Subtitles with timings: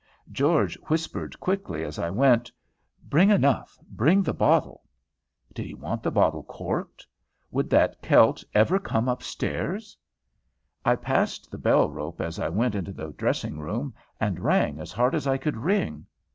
[0.31, 2.51] George whispered quickly as I went,
[3.07, 4.81] "Bring enough, bring the bottle."
[5.53, 7.05] Did he want the bottle corked?
[7.51, 9.95] Would that Kelt ever come up stairs?
[10.83, 14.91] I passed the bell rope as I went into the dressing room, and rang as
[14.91, 16.07] hard as I could ring.